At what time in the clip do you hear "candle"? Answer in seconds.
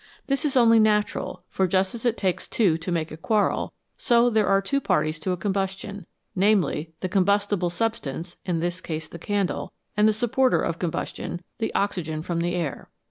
9.19-9.73